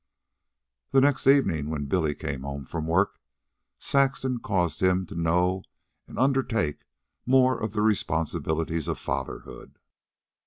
[0.93, 3.19] The next evening when Billy came home from work,
[3.77, 5.61] Saxon caused him to know
[6.07, 6.85] and undertake
[7.27, 9.77] more of the responsibilities of fatherhood.